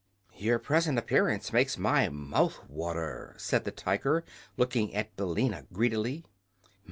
[0.35, 4.23] "Your present appearance makes my mouth water," said the Tiger,
[4.57, 6.25] looking at Billina greedily.